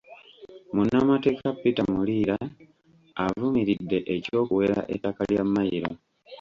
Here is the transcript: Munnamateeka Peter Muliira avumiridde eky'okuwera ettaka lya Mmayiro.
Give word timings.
Munnamateeka 0.73 1.47
Peter 1.61 1.85
Muliira 1.93 2.37
avumiridde 3.25 3.97
eky'okuwera 4.15 4.79
ettaka 4.93 5.21
lya 5.29 5.43
Mmayiro. 5.47 5.91